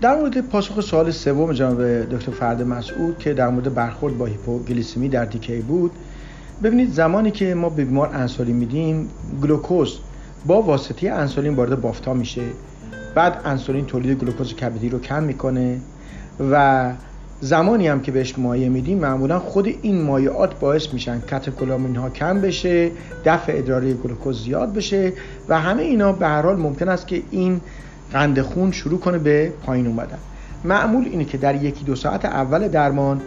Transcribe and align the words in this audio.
در 0.00 0.16
مورد 0.16 0.40
پاسخ 0.40 0.80
سوال 0.80 1.10
سوم 1.10 1.52
جناب 1.52 1.84
دکتر 2.02 2.32
فرد 2.32 2.62
مسعود 2.62 3.18
که 3.18 3.34
در 3.34 3.48
مورد 3.48 3.74
برخورد 3.74 4.18
با 4.18 4.26
هیپوگلیسمی 4.26 5.08
در 5.08 5.24
دیکی 5.24 5.60
بود 5.60 5.90
ببینید 6.62 6.92
زمانی 6.92 7.30
که 7.30 7.54
ما 7.54 7.68
به 7.68 7.84
بیمار 7.84 8.10
انسولین 8.14 8.56
میدیم 8.56 9.08
گلوکوز 9.42 9.98
با 10.46 10.62
واسطه 10.62 11.10
انسولین 11.10 11.54
وارد 11.54 11.80
بافتا 11.80 12.14
میشه. 12.14 12.42
بعد 13.14 13.40
انسولین 13.44 13.86
تولید 13.86 14.18
گلوکوز 14.18 14.54
کبدی 14.54 14.88
رو 14.88 14.98
کم 14.98 15.22
می‌کنه 15.22 15.80
و 16.50 16.92
زمانی 17.40 17.88
هم 17.88 18.00
که 18.00 18.12
بهش 18.12 18.38
مایع 18.38 18.68
میدیم 18.68 18.98
معمولا 18.98 19.38
خود 19.38 19.66
این 19.82 20.02
مایعات 20.02 20.60
باعث 20.60 20.92
میشن 20.92 21.20
کاتکولامین 21.20 21.96
ها 21.96 22.10
کم 22.10 22.40
بشه 22.40 22.90
دفع 23.24 23.52
ادراری 23.56 23.94
گلوکوز 23.94 24.44
زیاد 24.44 24.72
بشه 24.72 25.12
و 25.48 25.60
همه 25.60 25.82
اینا 25.82 26.12
به 26.12 26.26
هر 26.26 26.42
حال 26.42 26.56
ممکن 26.56 26.88
است 26.88 27.06
که 27.06 27.22
این 27.30 27.60
قند 28.12 28.40
خون 28.40 28.72
شروع 28.72 29.00
کنه 29.00 29.18
به 29.18 29.52
پایین 29.62 29.86
اومدن. 29.86 30.18
معمول 30.64 31.04
اینه 31.04 31.24
که 31.24 31.38
در 31.38 31.54
یکی 31.54 31.84
دو 31.84 31.96
ساعت 31.96 32.24
اول 32.24 32.68
درمان 32.68 33.20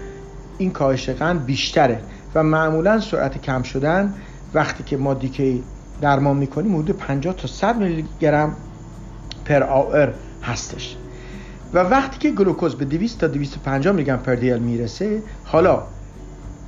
این 0.57 0.71
کاهش 0.71 1.09
قند 1.09 1.45
بیشتره 1.45 1.99
و 2.35 2.43
معمولا 2.43 2.99
سرعت 2.99 3.41
کم 3.41 3.63
شدن 3.63 4.13
وقتی 4.53 4.83
که 4.83 4.97
ما 4.97 5.13
دیکی 5.13 5.63
درمان 6.01 6.37
می‌کنیم 6.37 6.75
حدود 6.75 6.97
50 6.97 7.35
تا 7.35 7.47
100 7.47 7.77
میلی 7.77 8.05
گرم 8.19 8.55
پر 9.45 9.63
آور 9.63 10.13
هستش. 10.43 10.97
و 11.73 11.79
وقتی 11.79 12.19
که 12.19 12.31
گلوکوز 12.31 12.75
به 12.75 12.85
200 12.85 13.19
تا 13.19 13.27
250 13.27 13.93
میلی 13.95 14.05
گرم 14.05 14.19
پر 14.19 14.35
دیل 14.35 14.57
می‌رسه 14.57 15.21
حالا 15.43 15.83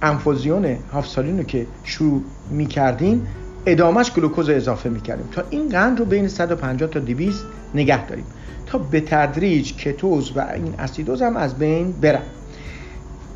انفوزیون 0.02 0.78
هافسالین 0.94 1.38
رو 1.38 1.44
که 1.44 1.68
شروع 1.84 2.22
می‌کردیم 2.50 3.28
ادامهش 3.66 4.12
گلوکوز 4.12 4.50
اضافه 4.50 4.90
می‌کردیم. 4.90 5.28
تا 5.32 5.44
این 5.50 5.70
قند 5.70 6.00
رو 6.00 6.06
بین 6.06 6.28
150 6.28 6.90
تا 6.90 7.00
200 7.00 7.44
نگه 7.76 8.08
داریم. 8.08 8.26
تا 8.66 8.78
به 8.78 9.02
تدریج 9.02 9.74
کتوز 9.74 10.32
و 10.36 10.40
این 10.40 10.74
اسیدوز 10.80 11.22
هم 11.22 11.38
از 11.38 11.58
بین 11.58 11.92
برن. 11.92 12.22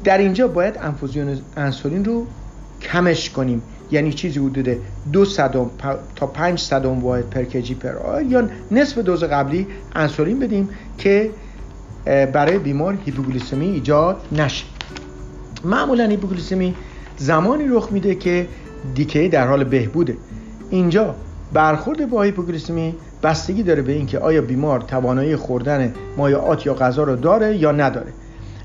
در 0.03 0.17
اینجا 0.17 0.47
باید 0.47 0.77
انفوزیون 0.81 1.37
انسولین 1.57 2.05
رو 2.05 2.27
کمش 2.81 3.29
کنیم. 3.29 3.61
یعنی 3.91 4.13
چیزی 4.13 4.39
حدود 4.39 4.69
دو 5.13 5.25
صدم 5.25 5.69
تا 6.15 6.27
پنج 6.27 6.59
صدم 6.59 6.99
واحد 6.99 7.29
پر 7.29 7.43
کجی 7.43 7.75
پر 7.75 8.23
یا 8.29 8.49
نصف 8.71 8.97
دوز 8.97 9.23
قبلی 9.23 9.67
انسولین 9.95 10.39
بدیم 10.39 10.69
که 10.97 11.29
برای 12.05 12.57
بیمار 12.57 12.97
هیپوگلیسمی 13.05 13.65
ایجاد 13.65 14.21
نشه. 14.31 14.65
معمولا 15.63 16.07
هیپوگلیسمی 16.07 16.75
زمانی 17.17 17.67
رخ 17.67 17.91
میده 17.91 18.15
که 18.15 18.47
دیکه 18.95 19.27
در 19.27 19.47
حال 19.47 19.63
بهبوده. 19.63 20.17
اینجا 20.69 21.15
برخورد 21.53 22.09
با 22.09 22.21
هیپوگلیسمی 22.21 22.95
بستگی 23.23 23.63
داره 23.63 23.81
به 23.81 23.91
اینکه 23.91 24.19
آیا 24.19 24.41
بیمار 24.41 24.81
توانایی 24.81 25.35
خوردن 25.35 25.93
مایعات 26.17 26.65
یا 26.65 26.73
غذا 26.73 27.03
رو 27.03 27.15
داره 27.15 27.57
یا 27.57 27.71
نداره. 27.71 28.13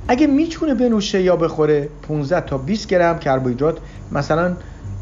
اگه 0.08 0.26
می‌تونه 0.26 0.74
بنوشه 0.74 1.22
یا 1.22 1.36
بخوره 1.36 1.88
15 2.08 2.40
تا 2.40 2.58
20 2.58 2.88
گرم 2.88 3.18
کربوهیدرات 3.18 3.78
مثلا 4.12 4.56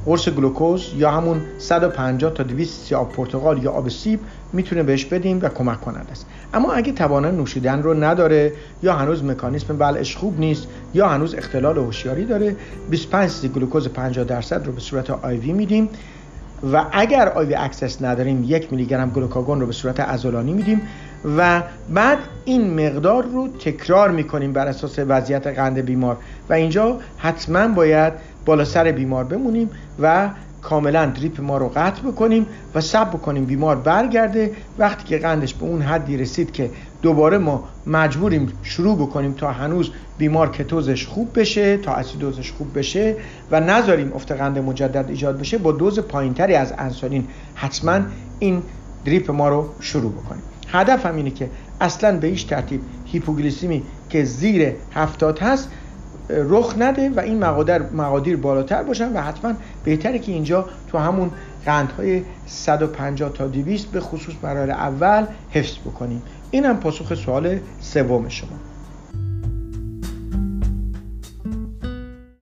قرص 0.07 0.29
گلوکوز 0.29 0.93
یا 0.97 1.11
همون 1.11 1.41
150 1.59 2.35
تا 2.35 2.43
200 2.43 2.93
آب 2.93 3.13
پرتقال 3.13 3.63
یا 3.63 3.71
آب 3.71 3.89
سیب 3.89 4.21
می‌تونه 4.53 4.83
بهش 4.83 5.05
بدیم 5.05 5.39
و 5.43 5.49
کمک 5.49 5.81
کننده 5.81 6.11
است. 6.11 6.27
اما 6.55 6.73
اگه 6.73 6.93
توانایی 6.93 7.37
نوشیدن 7.37 7.83
رو 7.83 8.05
نداره 8.05 8.53
یا 8.83 8.93
هنوز 8.93 9.25
مکانیسم 9.25 9.79
بلعش 9.79 10.17
خوب 10.17 10.41
نیست 10.41 10.67
یا 10.95 11.09
هنوز 11.09 11.35
اختلال 11.35 11.79
هوشیاری 11.79 12.25
داره 12.25 12.57
25 12.91 13.47
گلوکوز 13.47 13.89
50 13.89 14.25
درصد 14.25 14.67
رو 14.67 14.73
به 14.73 14.81
صورت 14.81 15.11
IV 15.11 15.53
میدیم 15.53 15.89
و 16.73 16.85
اگر 16.93 17.29
IV 17.29 17.55
access 17.55 18.03
نداریم 18.03 18.45
یک 18.47 18.73
میلی 18.73 18.87
گرم 18.87 19.11
گلوکاگون 19.11 19.61
رو 19.61 19.67
به 19.67 19.73
صورت 19.73 20.01
عضلانی 20.01 20.53
میدیم 20.53 20.81
و 21.25 21.63
بعد 21.95 22.19
این 22.45 22.87
مقدار 22.87 23.25
رو 23.25 23.49
تکرار 23.49 24.11
می‌کنیم 24.11 24.53
بر 24.53 24.67
اساس 24.67 24.99
وضعیت 24.99 25.47
قند 25.47 25.79
بیمار. 25.79 26.17
و 26.49 26.53
اینجا 26.53 26.99
حتما 27.19 27.69
باید 27.69 28.13
بالا 28.45 28.65
سر 28.65 28.93
بیمار 28.93 29.25
بمونیم 29.25 29.71
و 30.01 30.31
کاملا 30.63 31.07
drip 31.07 31.41
ما 31.41 31.59
رو 31.59 31.69
قطع 31.69 32.03
بکنیم 32.03 32.47
و 32.75 32.81
صبر 32.81 33.09
بکنیم 33.09 33.45
بیمار 33.45 33.77
برگرده. 33.77 34.51
وقتی 34.79 35.05
که 35.05 35.19
قندش 35.19 35.55
به 35.55 35.65
اون 35.65 35.83
حدی 35.83 36.17
رسید 36.17 36.53
که 36.53 36.71
دوباره 37.03 37.39
ما 37.39 37.65
مجبوریم 37.87 38.53
شروع 38.63 38.97
بکنیم 38.97 39.33
تا 39.33 39.51
هنوز 39.53 39.91
بیمار 40.19 40.51
کتوزش 40.51 41.07
خوب 41.07 41.41
بشه 41.41 41.77
تا 41.77 41.93
اسیدوزش 41.93 42.53
خوب 42.53 42.79
بشه 42.79 43.17
و 43.51 43.61
نذاریم 43.61 44.13
افت 44.15 44.33
قند 44.33 44.59
مجدد 44.59 45.05
ایجاد 45.09 45.39
بشه 45.39 45.59
با 45.59 45.73
دوز 45.73 46.01
پایینتری 46.01 46.55
از 46.55 46.75
انسولین 46.79 47.29
حتما 47.55 48.01
این 48.39 48.63
دریپ 49.05 49.31
ما 49.31 49.49
رو 49.49 49.69
شروع 49.81 50.13
بکنیم. 50.13 50.43
هدف 50.73 51.07
اینه 51.07 51.31
که 51.31 51.51
اصلا 51.81 52.19
به 52.19 52.27
هیچ 52.27 52.47
ترتیب 52.47 52.81
هیپوگلیسیمی 53.07 53.83
که 54.09 54.25
زیر 54.25 54.73
هفتاد 54.95 55.39
هست 55.39 55.71
رخ 56.31 56.75
نده 56.79 57.11
و 57.11 57.21
این 57.21 57.39
مقادیر, 57.39 57.79
مقادیر 57.79 58.37
بالاتر 58.37 58.83
باشن 58.83 59.13
و 59.13 59.21
حتما 59.21 59.53
بهتره 59.85 60.19
که 60.19 60.33
اینجا 60.33 60.69
تو 60.89 60.99
همون 60.99 61.31
قندهای 61.67 62.23
150 62.47 63.33
تا 63.33 63.47
200 63.47 63.87
به 63.87 64.01
خصوص 64.01 64.35
مراحل 64.43 64.71
اول 64.71 65.27
حفظ 65.51 65.79
بکنیم. 65.79 66.23
اینم 66.51 66.77
پاسخ 66.77 67.15
سوال 67.15 67.59
سوم 67.81 68.29
شما. 68.29 68.72